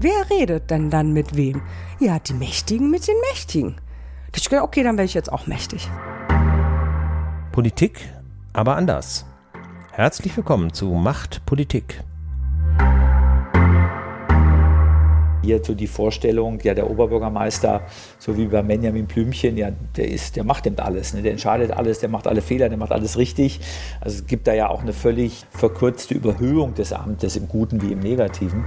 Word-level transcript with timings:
wer 0.00 0.30
redet 0.30 0.70
denn 0.70 0.90
dann 0.90 1.12
mit 1.12 1.36
wem? 1.36 1.62
Ja, 2.00 2.18
die 2.18 2.32
Mächtigen 2.32 2.90
mit 2.90 3.06
den 3.06 3.16
Mächtigen. 3.30 3.76
Ich 4.34 4.42
dachte, 4.42 4.62
okay, 4.62 4.82
dann 4.82 4.96
werde 4.96 5.06
ich 5.06 5.14
jetzt 5.14 5.32
auch 5.32 5.46
mächtig. 5.46 5.88
Politik, 7.52 8.00
aber 8.52 8.76
anders. 8.76 9.26
Herzlich 9.92 10.36
willkommen 10.36 10.72
zu 10.72 10.86
Macht 10.86 11.44
Politik. 11.44 12.02
Hier 15.42 15.64
so 15.64 15.74
die 15.74 15.86
Vorstellung, 15.86 16.60
ja, 16.62 16.74
der 16.74 16.88
Oberbürgermeister, 16.88 17.82
so 18.18 18.36
wie 18.36 18.46
bei 18.46 18.62
Benjamin 18.62 19.06
Blümchen, 19.06 19.56
ja, 19.56 19.70
der 19.96 20.08
ist, 20.08 20.36
der 20.36 20.44
macht 20.44 20.66
eben 20.66 20.78
alles, 20.78 21.14
ne? 21.14 21.22
der 21.22 21.32
entscheidet 21.32 21.72
alles, 21.72 21.98
der 21.98 22.08
macht 22.08 22.26
alle 22.26 22.42
Fehler, 22.42 22.68
der 22.68 22.78
macht 22.78 22.92
alles 22.92 23.18
richtig. 23.18 23.60
Also 24.00 24.18
es 24.18 24.26
gibt 24.26 24.46
da 24.46 24.52
ja 24.52 24.68
auch 24.68 24.82
eine 24.82 24.92
völlig 24.92 25.44
verkürzte 25.50 26.14
Überhöhung 26.14 26.74
des 26.74 26.92
Amtes 26.92 27.36
im 27.36 27.48
Guten 27.48 27.82
wie 27.82 27.92
im 27.92 28.00
Negativen. 28.00 28.64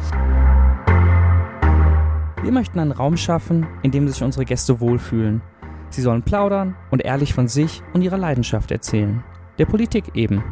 Wir 2.43 2.51
möchten 2.51 2.77
einen 2.77 2.91
Raum 2.91 3.15
schaffen, 3.15 3.65
in 3.83 3.91
dem 3.91 4.05
sich 4.09 4.21
unsere 4.21 4.43
Gäste 4.43 4.81
wohlfühlen. 4.81 5.41
Sie 5.89 6.01
sollen 6.01 6.23
plaudern 6.23 6.75
und 6.91 7.01
ehrlich 7.01 7.33
von 7.33 7.47
sich 7.47 7.81
und 7.93 8.01
ihrer 8.01 8.17
Leidenschaft 8.17 8.69
erzählen. 8.69 9.23
Der 9.59 9.65
Politik 9.65 10.13
eben. 10.13 10.43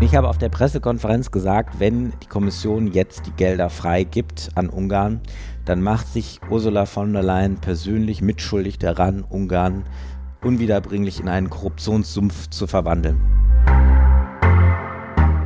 Ich 0.00 0.14
habe 0.14 0.28
auf 0.28 0.38
der 0.38 0.48
Pressekonferenz 0.48 1.32
gesagt, 1.32 1.80
wenn 1.80 2.12
die 2.22 2.28
Kommission 2.28 2.86
jetzt 2.86 3.26
die 3.26 3.32
Gelder 3.32 3.68
freigibt 3.68 4.50
an 4.54 4.70
Ungarn, 4.70 5.20
dann 5.64 5.82
macht 5.82 6.06
sich 6.06 6.40
Ursula 6.48 6.86
von 6.86 7.12
der 7.12 7.24
Leyen 7.24 7.56
persönlich 7.56 8.22
mitschuldig 8.22 8.78
daran, 8.78 9.24
Ungarn 9.28 9.82
unwiederbringlich 10.44 11.18
in 11.18 11.28
einen 11.28 11.50
Korruptionssumpf 11.50 12.48
zu 12.50 12.68
verwandeln. 12.68 13.20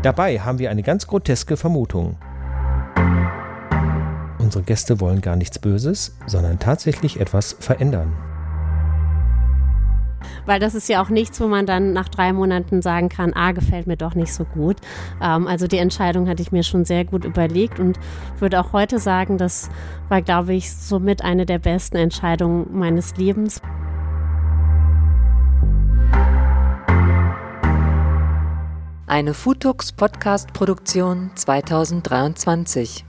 Dabei 0.03 0.39
haben 0.39 0.59
wir 0.59 0.71
eine 0.71 0.83
ganz 0.83 1.07
groteske 1.07 1.57
Vermutung. 1.57 2.19
Unsere 4.53 4.65
Gäste 4.67 5.01
wollen 5.01 5.23
gar 5.23 5.35
nichts 5.35 5.59
Böses, 5.59 6.15
sondern 6.27 6.59
tatsächlich 6.59 7.19
etwas 7.19 7.57
verändern 7.59 8.13
weil 10.45 10.61
das 10.61 10.75
ist 10.75 10.89
ja 10.89 11.03
auch 11.03 11.09
nichts, 11.09 11.41
wo 11.41 11.47
man 11.47 11.67
dann 11.67 11.93
nach 11.93 12.09
drei 12.09 12.33
Monaten 12.33 12.83
sagen 12.83 13.09
kann, 13.09 13.33
ah, 13.35 13.53
gefällt 13.53 13.87
mir 13.87 13.97
doch 13.97 14.15
nicht 14.15 14.33
so 14.33 14.45
gut. 14.45 14.77
Ähm, 15.23 15.47
also 15.47 15.67
die 15.67 15.79
Entscheidung 15.79 16.29
hatte 16.29 16.43
ich 16.43 16.53
mir 16.53 16.65
schon 16.65 16.85
sehr 16.85 17.05
gut 17.05 17.25
überlegt 17.25 17.79
und 17.81 17.99
würde 18.39 18.61
auch 18.61 18.73
heute 18.73 18.99
sagen, 18.99 19.39
das 19.39 19.71
war, 20.09 20.21
glaube 20.21 20.55
ich, 20.55 20.73
somit 20.73 21.23
eine 21.23 21.47
der 21.47 21.59
besten 21.59 21.97
Entscheidungen 21.97 22.67
meines 22.73 23.17
Lebens. 23.17 23.61
Eine 29.07 29.35
Futux 29.35 29.93
Podcast 29.93 30.53
Produktion 30.53 31.31
2023. 31.37 33.07